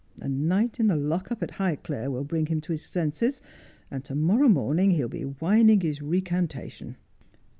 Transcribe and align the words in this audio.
A 0.19 0.27
night 0.27 0.79
in 0.79 0.87
the 0.87 0.95
lock 0.95 1.31
up 1.31 1.43
at 1.43 1.51
Highclere 1.59 2.09
will 2.09 2.23
bring 2.23 2.47
him 2.47 2.59
to 2.61 2.71
his 2.71 2.83
senses, 2.83 3.39
and 3.91 4.03
to 4.03 4.15
morrow 4.15 4.49
morning 4.49 4.89
he 4.89 5.01
will 5.03 5.09
be 5.09 5.21
whining 5.21 5.81
his 5.81 6.01
recantation.' 6.01 6.95